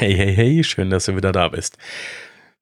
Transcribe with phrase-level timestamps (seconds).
[0.00, 1.76] Hey, hey, hey, schön, dass du wieder da bist.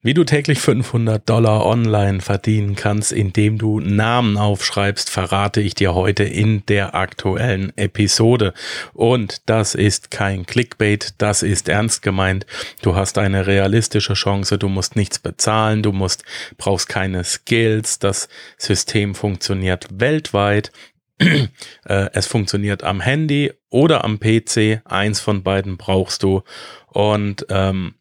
[0.01, 5.93] Wie du täglich 500 Dollar online verdienen kannst, indem du Namen aufschreibst, verrate ich dir
[5.93, 8.55] heute in der aktuellen Episode.
[8.93, 12.47] Und das ist kein Clickbait, das ist ernst gemeint.
[12.81, 16.23] Du hast eine realistische Chance, du musst nichts bezahlen, du musst,
[16.57, 20.71] brauchst keine Skills, das System funktioniert weltweit.
[21.19, 24.81] Äh, es funktioniert am Handy oder am PC.
[24.85, 26.43] Eins von beiden brauchst du.
[26.87, 27.95] Und ähm,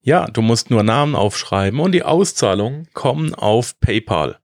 [0.00, 4.38] ja, du musst nur Namen aufschreiben und die Auszahlungen kommen auf PayPal.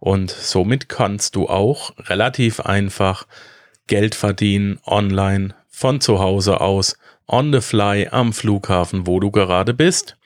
[0.00, 3.26] Und somit kannst du auch relativ einfach
[3.86, 9.74] Geld verdienen online von zu Hause aus, on the fly am Flughafen, wo du gerade
[9.74, 10.16] bist.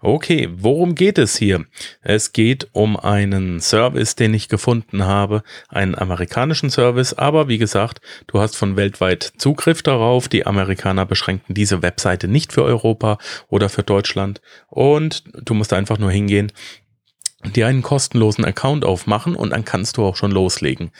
[0.00, 1.64] Okay, worum geht es hier?
[2.02, 8.00] Es geht um einen Service, den ich gefunden habe, einen amerikanischen Service, aber wie gesagt,
[8.26, 10.28] du hast von weltweit Zugriff darauf.
[10.28, 15.98] Die Amerikaner beschränken diese Webseite nicht für Europa oder für Deutschland und du musst einfach
[15.98, 16.52] nur hingehen,
[17.44, 20.90] dir einen kostenlosen Account aufmachen und dann kannst du auch schon loslegen.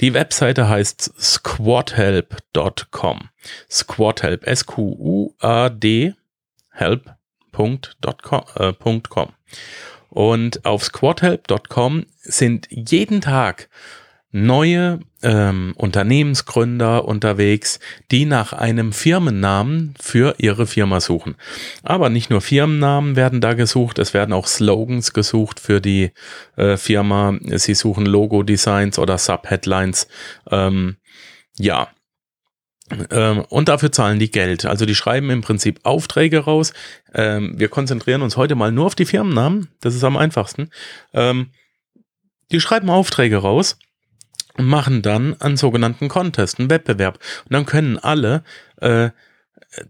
[0.00, 3.28] Die Webseite heißt squadhelp.com.
[3.70, 6.14] Squadhelp, S-Q-U-A-D,
[6.70, 7.14] help
[7.60, 9.28] squadhelp.com.
[10.08, 13.68] Und auf squadhelp.com sind jeden Tag
[14.32, 17.80] neue ähm, Unternehmensgründer unterwegs,
[18.12, 21.34] die nach einem Firmennamen für ihre Firma suchen.
[21.82, 26.12] Aber nicht nur Firmennamen werden da gesucht, es werden auch Slogans gesucht für die
[26.56, 27.38] äh, Firma.
[27.42, 30.06] Sie suchen Logo-Designs oder Subheadlines.
[30.48, 30.96] Ähm,
[31.58, 31.88] ja,
[33.48, 34.66] und dafür zahlen die Geld.
[34.66, 36.72] Also die schreiben im Prinzip Aufträge raus.
[37.14, 39.68] Ähm, wir konzentrieren uns heute mal nur auf die Firmennamen.
[39.80, 40.70] Das ist am einfachsten.
[41.12, 41.50] Ähm,
[42.50, 43.78] die schreiben Aufträge raus
[44.56, 47.18] und machen dann einen sogenannten Contest, einen Wettbewerb.
[47.44, 48.42] Und dann können alle
[48.80, 49.10] äh,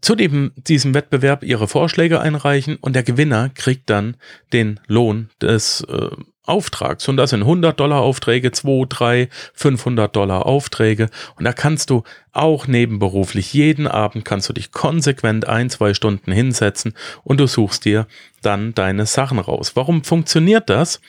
[0.01, 4.17] zu dem, diesem Wettbewerb ihre Vorschläge einreichen und der Gewinner kriegt dann
[4.53, 6.11] den Lohn des äh,
[6.51, 7.09] Auftrags.
[7.09, 11.09] Und das sind 100 Dollar Aufträge, 2, 3, 500 Dollar Aufträge.
[11.37, 12.03] Und da kannst du
[12.33, 16.95] auch nebenberuflich jeden Abend kannst du dich konsequent ein, zwei Stunden hinsetzen
[17.25, 18.07] und du suchst dir
[18.43, 19.73] dann deine Sachen raus.
[19.75, 21.01] Warum funktioniert das?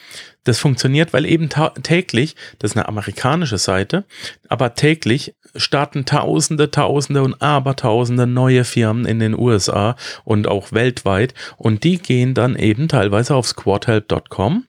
[0.43, 1.49] Das funktioniert, weil eben
[1.83, 4.05] täglich, das ist eine amerikanische Seite,
[4.49, 11.35] aber täglich starten Tausende, Tausende und Abertausende neue Firmen in den USA und auch weltweit
[11.57, 14.65] und die gehen dann eben teilweise auf squadhelp.com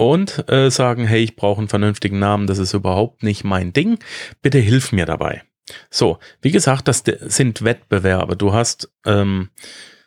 [0.00, 3.98] und äh, sagen, hey, ich brauche einen vernünftigen Namen, das ist überhaupt nicht mein Ding,
[4.40, 5.42] bitte hilf mir dabei.
[5.90, 8.34] So, wie gesagt, das sind Wettbewerbe.
[8.34, 9.50] Du hast ähm,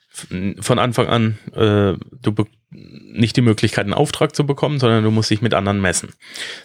[0.10, 5.30] von Anfang an äh, du nicht die Möglichkeit, einen Auftrag zu bekommen, sondern du musst
[5.30, 6.10] dich mit anderen messen.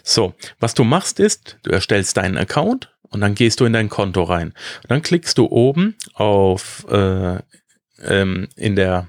[0.01, 3.89] So, was du machst ist, du erstellst deinen Account und dann gehst du in dein
[3.89, 4.55] Konto rein.
[4.81, 7.37] Und dann klickst du oben auf äh,
[8.01, 9.07] ähm, in der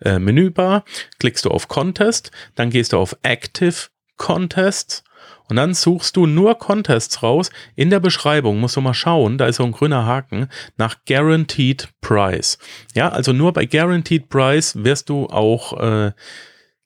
[0.00, 0.84] äh, Menübar,
[1.18, 5.04] klickst du auf Contest, dann gehst du auf Active Contests
[5.48, 7.50] und dann suchst du nur Contests raus.
[7.74, 11.88] In der Beschreibung musst du mal schauen, da ist so ein grüner Haken nach Guaranteed
[12.00, 12.58] Price.
[12.94, 16.12] Ja, also nur bei Guaranteed Price wirst du auch äh,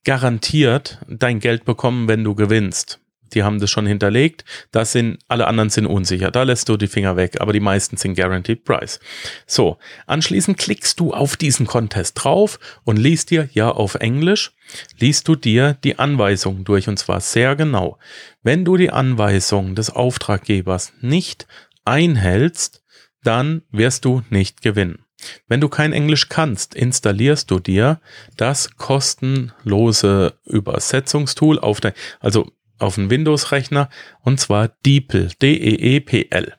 [0.04, 3.00] garantiert dein Geld bekommen, wenn du gewinnst
[3.32, 4.44] die haben das schon hinterlegt.
[4.70, 6.30] Das sind, alle anderen sind unsicher.
[6.30, 9.00] Da lässt du die Finger weg, aber die meisten sind Guaranteed Price.
[9.46, 14.52] So, anschließend klickst du auf diesen Contest drauf und liest dir, ja, auf Englisch,
[14.98, 17.98] liest du dir die Anweisungen durch und zwar sehr genau.
[18.42, 21.46] Wenn du die Anweisungen des Auftraggebers nicht
[21.84, 22.82] einhältst,
[23.22, 25.04] dann wirst du nicht gewinnen.
[25.48, 28.00] Wenn du kein Englisch kannst, installierst du dir
[28.36, 33.88] das kostenlose Übersetzungstool auf dein, also auf einen Windows-Rechner
[34.22, 36.54] und zwar DeepL, D-E-E-P-L.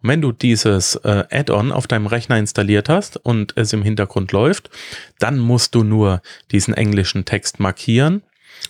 [0.00, 4.32] Und wenn du dieses äh, Add-on auf deinem Rechner installiert hast und es im Hintergrund
[4.32, 4.70] läuft,
[5.18, 8.22] dann musst du nur diesen englischen Text markieren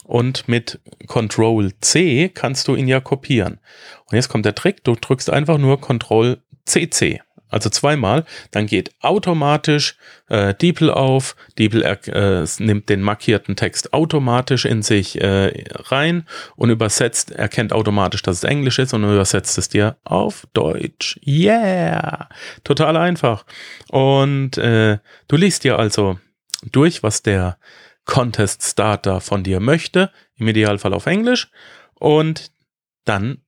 [0.05, 3.61] und mit Control C kannst du ihn ja kopieren.
[4.07, 8.93] Und jetzt kommt der Trick, du drückst einfach nur Control CC also zweimal, dann geht
[9.01, 9.97] automatisch
[10.28, 16.27] äh, DeepL auf, DeepL äh, nimmt den markierten Text automatisch in sich äh, rein
[16.57, 21.21] und übersetzt, erkennt automatisch, dass es Englisch ist und übersetzt es dir auf Deutsch.
[21.25, 22.28] Yeah!
[22.65, 23.47] Total einfach.
[23.91, 26.19] Und äh, du liest dir also
[26.72, 27.59] durch, was der
[28.04, 31.51] Contest Starter von dir möchte, im Idealfall auf Englisch,
[31.95, 32.51] und
[33.04, 33.39] dann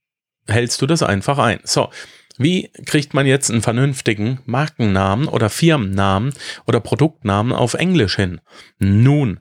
[0.47, 1.61] hältst du das einfach ein.
[1.65, 1.91] So,
[2.39, 6.33] wie kriegt man jetzt einen vernünftigen Markennamen oder Firmennamen
[6.67, 8.41] oder Produktnamen auf Englisch hin?
[8.79, 9.41] Nun,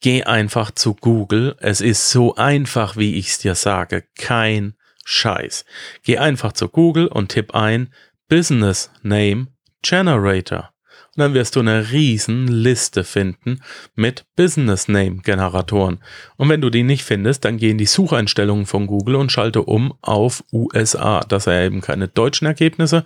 [0.00, 1.56] geh einfach zu Google.
[1.60, 4.04] Es ist so einfach, wie ich es dir sage.
[4.18, 5.64] Kein Scheiß.
[6.02, 7.92] Geh einfach zu Google und tipp ein
[8.28, 9.46] Business Name
[9.82, 10.73] Generator.
[11.16, 13.60] Dann wirst du eine riesen Liste finden
[13.94, 16.00] mit Business Name Generatoren.
[16.36, 19.62] Und wenn du die nicht findest, dann geh in die Sucheinstellungen von Google und schalte
[19.62, 23.04] um auf USA, dass er eben keine deutschen Ergebnisse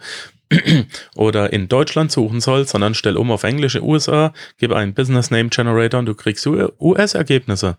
[1.16, 5.50] oder in Deutschland suchen soll, sondern stell um auf englische USA, gib einen Business Name
[5.50, 7.76] Generator und du kriegst US-Ergebnisse.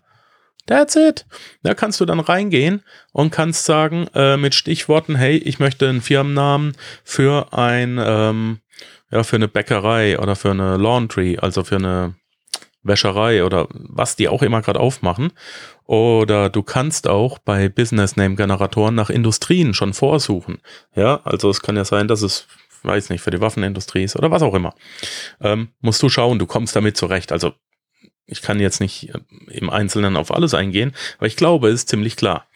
[0.66, 1.26] That's it.
[1.62, 2.82] Da kannst du dann reingehen
[3.12, 8.60] und kannst sagen äh, mit Stichworten, hey, ich möchte einen Firmennamen für ein, ähm,
[9.10, 12.14] ja, für eine Bäckerei oder für eine Laundry, also für eine
[12.82, 15.32] Wäscherei oder was die auch immer gerade aufmachen.
[15.84, 20.58] Oder du kannst auch bei Business Name Generatoren nach Industrien schon vorsuchen.
[20.94, 22.46] Ja, also es kann ja sein, dass es,
[22.82, 24.74] weiß nicht, für die Waffenindustrie ist oder was auch immer.
[25.40, 27.32] Ähm, musst du schauen, du kommst damit zurecht.
[27.32, 27.52] Also
[28.26, 29.18] ich kann jetzt nicht äh,
[29.48, 32.46] im Einzelnen auf alles eingehen, aber ich glaube, es ist ziemlich klar.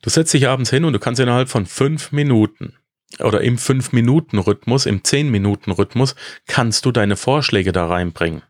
[0.00, 2.74] Du setzt dich abends hin und du kannst innerhalb von fünf Minuten
[3.20, 6.14] oder im fünf Minuten Rhythmus, im zehn Minuten Rhythmus,
[6.46, 8.42] kannst du deine Vorschläge da reinbringen.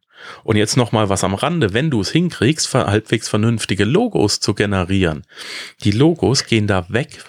[0.45, 4.55] Und jetzt noch mal was am Rande, wenn du es hinkriegst, halbwegs vernünftige Logos zu
[4.55, 5.25] generieren.
[5.83, 7.25] Die Logos gehen da weg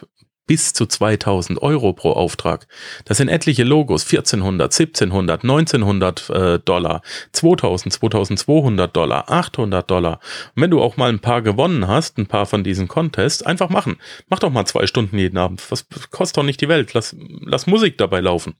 [0.45, 2.67] bis zu 2000 Euro pro Auftrag.
[3.05, 7.01] Das sind etliche Logos, 1400, 1700, 1900 äh, Dollar,
[7.31, 10.19] 2000, 2200 Dollar, 800 Dollar.
[10.55, 13.69] Und wenn du auch mal ein paar gewonnen hast, ein paar von diesen Contests, einfach
[13.69, 13.97] machen.
[14.29, 15.63] Mach doch mal zwei Stunden jeden Abend.
[15.69, 16.93] Was kostet doch nicht die Welt?
[16.93, 18.55] Lass, lass Musik dabei laufen.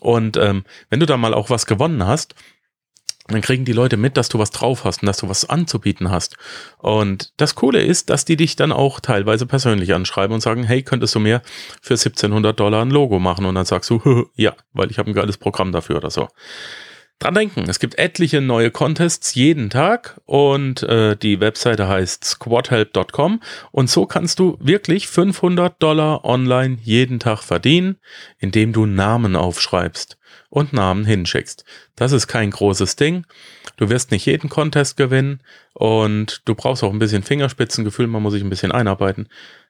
[0.00, 2.34] Und ähm, wenn du da mal auch was gewonnen hast,
[3.34, 6.10] dann kriegen die Leute mit, dass du was drauf hast und dass du was anzubieten
[6.10, 6.36] hast.
[6.78, 10.82] Und das Coole ist, dass die dich dann auch teilweise persönlich anschreiben und sagen, hey,
[10.82, 11.42] könntest du mir
[11.82, 13.44] für 1700 Dollar ein Logo machen?
[13.44, 16.28] Und dann sagst du, ja, weil ich habe ein geiles Programm dafür oder so.
[17.18, 23.40] Dran denken, es gibt etliche neue Contests jeden Tag und äh, die Webseite heißt squadhelp.com
[23.72, 27.96] und so kannst du wirklich 500 Dollar online jeden Tag verdienen,
[28.38, 30.16] indem du Namen aufschreibst
[30.48, 31.64] und Namen hinschickst.
[31.96, 33.26] Das ist kein großes Ding.
[33.76, 35.42] Du wirst nicht jeden Contest gewinnen
[35.74, 39.28] und du brauchst auch ein bisschen Fingerspitzengefühl, man muss sich ein bisschen einarbeiten.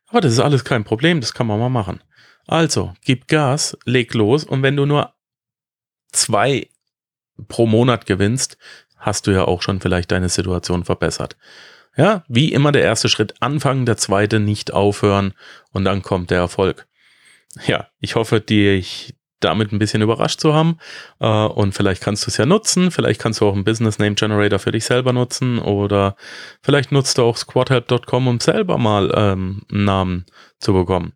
[0.08, 2.02] Aber das ist alles kein Problem, das kann man mal machen.
[2.46, 5.14] Also, gib Gas, leg los und wenn du nur
[6.12, 6.68] zwei
[7.46, 8.58] pro Monat gewinnst,
[8.96, 11.36] hast du ja auch schon vielleicht deine Situation verbessert.
[11.96, 15.34] Ja, wie immer der erste Schritt anfangen, der zweite nicht aufhören
[15.72, 16.86] und dann kommt der Erfolg.
[17.66, 20.78] Ja, ich hoffe, dich damit ein bisschen überrascht zu haben.
[21.20, 22.90] Äh, und vielleicht kannst du es ja nutzen.
[22.90, 25.58] Vielleicht kannst du auch einen Business Name Generator für dich selber nutzen.
[25.58, 26.16] Oder
[26.62, 30.26] vielleicht nutzt du auch squadhelp.com, um selber mal ähm, einen Namen
[30.58, 31.12] zu bekommen.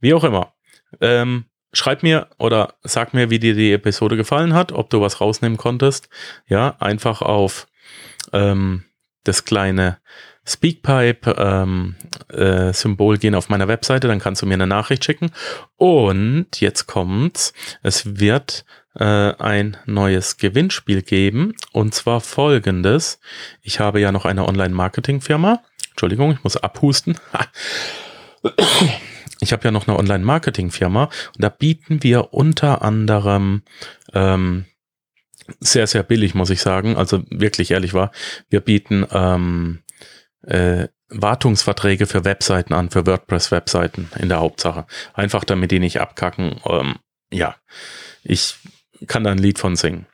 [0.00, 0.54] Wie auch immer.
[1.00, 5.20] Ähm, schreib mir oder sag mir, wie dir die Episode gefallen hat, ob du was
[5.20, 6.08] rausnehmen konntest.
[6.46, 7.66] Ja, einfach auf
[8.32, 8.84] ähm,
[9.24, 9.98] das kleine
[10.44, 11.94] Speakpipe ähm,
[12.28, 12.72] äh,
[13.18, 15.30] gehen auf meiner Webseite, dann kannst du mir eine Nachricht schicken.
[15.76, 17.52] Und jetzt kommt's,
[17.82, 18.64] es wird
[18.98, 23.20] äh, ein neues Gewinnspiel geben und zwar folgendes.
[23.62, 25.62] Ich habe ja noch eine Online-Marketing-Firma.
[25.90, 27.18] Entschuldigung, ich muss abhusten.
[29.42, 33.62] Ich habe ja noch eine Online-Marketing-Firma und da bieten wir unter anderem
[34.14, 34.66] ähm,
[35.58, 36.96] sehr, sehr billig, muss ich sagen.
[36.96, 38.12] Also wirklich ehrlich war,
[38.50, 39.82] wir bieten ähm,
[40.42, 44.86] äh, Wartungsverträge für Webseiten an, für WordPress-Webseiten in der Hauptsache.
[45.12, 46.60] Einfach damit die nicht abkacken.
[46.64, 46.94] Ähm,
[47.32, 47.56] ja,
[48.22, 48.54] ich
[49.08, 50.06] kann da ein Lied von singen.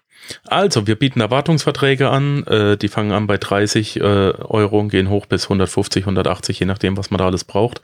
[0.47, 5.09] Also, wir bieten Erwartungsverträge an, äh, die fangen an bei 30 äh, Euro und gehen
[5.09, 7.83] hoch bis 150, 180, je nachdem, was man da alles braucht.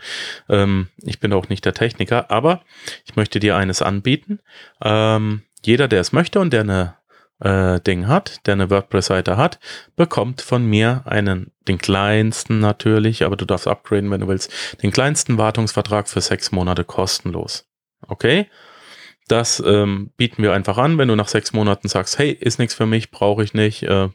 [0.49, 2.63] Ähm, ich bin auch nicht der Techniker, aber
[3.05, 4.41] ich möchte dir eines anbieten.
[4.83, 6.95] Ähm, jeder, der es möchte und der eine
[7.41, 9.59] äh, Ding hat, der eine WordPress-Seite hat,
[9.97, 14.93] bekommt von mir einen, den kleinsten natürlich, aber du darfst upgraden, wenn du willst, den
[14.93, 17.67] kleinsten Wartungsvertrag für sechs Monate kostenlos.
[18.07, 18.47] Okay?
[19.28, 22.75] Das ähm, bieten wir einfach an, wenn du nach sechs Monaten sagst, hey, ist nichts
[22.75, 24.09] für mich, brauche ich nicht, äh,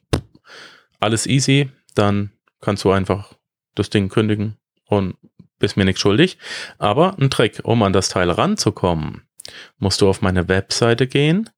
[1.00, 3.34] alles easy, dann kannst du einfach
[3.76, 5.16] das Ding kündigen und
[5.58, 6.38] bist mir nichts schuldig.
[6.78, 9.24] Aber ein Trick, um an das Teil ranzukommen,
[9.78, 11.50] musst du auf meine Webseite gehen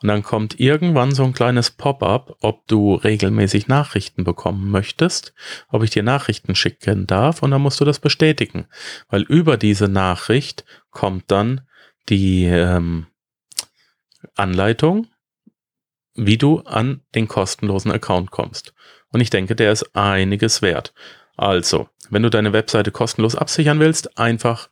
[0.00, 5.34] und dann kommt irgendwann so ein kleines Pop-up, ob du regelmäßig Nachrichten bekommen möchtest,
[5.68, 8.66] ob ich dir Nachrichten schicken darf und dann musst du das bestätigen.
[9.08, 11.62] Weil über diese Nachricht kommt dann
[12.08, 13.06] die ähm,
[14.34, 15.06] Anleitung,
[16.14, 18.74] wie du an den kostenlosen Account kommst.
[19.10, 20.92] Und ich denke, der ist einiges wert.
[21.36, 24.68] Also, wenn du deine Webseite kostenlos absichern willst, einfach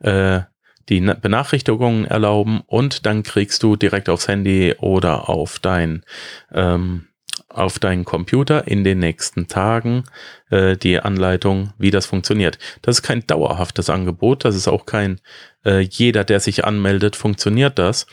[0.00, 0.42] äh,
[0.88, 6.04] die Benachrichtigungen erlauben und dann kriegst du direkt aufs Handy oder auf dein
[6.52, 7.06] ähm,
[7.50, 10.04] auf deinen Computer in den nächsten Tagen
[10.50, 12.58] äh, die Anleitung, wie das funktioniert.
[12.82, 15.20] Das ist kein dauerhaftes Angebot, das ist auch kein
[15.64, 18.06] äh, jeder, der sich anmeldet, funktioniert das.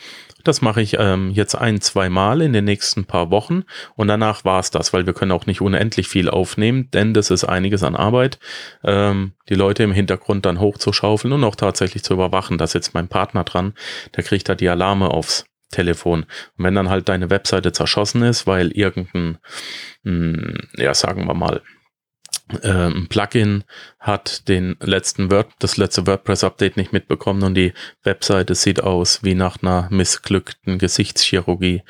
[0.44, 3.64] Das mache ich ähm, jetzt ein, zwei Mal in den nächsten paar Wochen
[3.96, 7.30] und danach war es das, weil wir können auch nicht unendlich viel aufnehmen, denn das
[7.30, 8.38] ist einiges an Arbeit,
[8.84, 12.56] ähm, die Leute im Hintergrund dann hochzuschaufeln und auch tatsächlich zu überwachen.
[12.56, 13.74] Da sitzt mein Partner dran,
[14.16, 16.24] der kriegt da die Alarme aufs Telefon.
[16.56, 19.38] Und wenn dann halt deine Webseite zerschossen ist, weil irgendein,
[20.02, 21.62] mh, hm, ja, sagen wir mal,
[22.62, 23.64] äh, ein Plugin
[23.98, 27.72] hat den letzten Word, das letzte WordPress-Update nicht mitbekommen und die
[28.02, 31.82] Webseite sieht aus wie nach einer missglückten Gesichtschirurgie,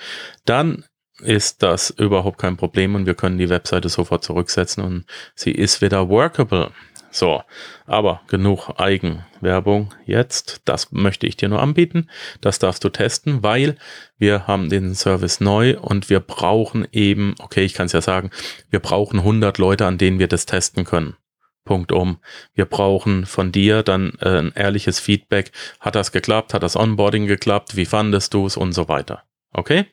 [0.45, 0.85] dann
[1.21, 5.05] ist das überhaupt kein Problem und wir können die Webseite sofort zurücksetzen und
[5.35, 6.73] sie ist wieder workable.
[7.19, 7.43] So,
[7.85, 10.61] aber genug Eigenwerbung jetzt.
[10.67, 12.09] Das möchte ich dir nur anbieten.
[12.41, 13.77] Das darfst du testen, weil
[14.19, 18.31] wir haben den Service neu und wir brauchen eben, okay, ich kann es ja sagen,
[18.71, 21.17] wir brauchen 100 Leute, an denen wir das testen können.
[21.65, 22.19] Punkt um.
[22.55, 25.51] Wir brauchen von dir dann äh, ein ehrliches Feedback.
[25.81, 26.55] Hat das geklappt?
[26.55, 27.75] Hat das Onboarding geklappt?
[27.75, 28.57] Wie fandest du es?
[28.57, 29.25] Und so weiter.
[29.53, 29.87] Okay?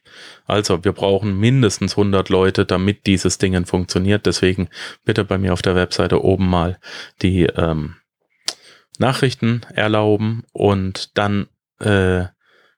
[0.45, 4.25] Also, wir brauchen mindestens 100 Leute, damit dieses Ding funktioniert.
[4.25, 4.69] Deswegen
[5.03, 6.79] bitte bei mir auf der Webseite oben mal
[7.21, 7.95] die ähm,
[8.99, 11.47] Nachrichten erlauben und dann
[11.79, 12.25] äh,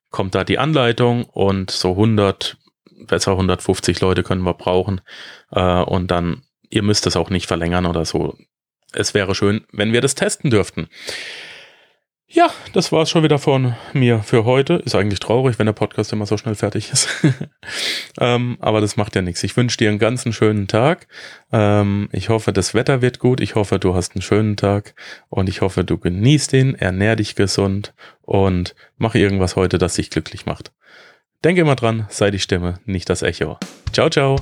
[0.09, 2.57] kommt da die Anleitung und so 100,
[3.07, 5.01] besser 150 Leute können wir brauchen
[5.51, 8.37] äh, und dann, ihr müsst es auch nicht verlängern oder so.
[8.93, 10.87] Es wäre schön, wenn wir das testen dürften.
[12.29, 14.75] Ja, das war es schon wieder von mir für heute.
[14.75, 17.07] Ist eigentlich traurig, wenn der Podcast immer so schnell fertig ist.
[18.19, 19.43] ähm, aber das macht ja nichts.
[19.43, 21.07] Ich wünsche dir einen ganzen schönen Tag.
[21.53, 23.39] Ähm, ich hoffe, das Wetter wird gut.
[23.39, 24.93] Ich hoffe, du hast einen schönen Tag.
[25.29, 27.93] Und ich hoffe, du genießt ihn, ernähr dich gesund
[28.23, 30.73] und mach irgendwas heute, das dich glücklich macht.
[31.45, 33.57] Denke immer dran, sei die Stimme, nicht das Echo.
[33.93, 34.37] Ciao, ciao.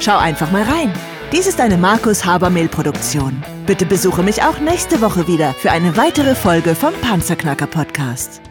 [0.00, 0.92] Schau einfach mal rein.
[1.32, 3.42] Dies ist eine Markus Habermehl Produktion.
[3.64, 8.42] Bitte besuche mich auch nächste Woche wieder für eine weitere Folge vom Panzerknacker Podcast.